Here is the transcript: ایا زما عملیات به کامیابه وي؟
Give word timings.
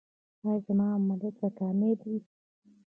ایا 0.43 0.53
زما 0.65 0.85
عملیات 0.97 1.35
به 1.41 1.47
کامیابه 1.57 2.05
وي؟ 2.11 2.19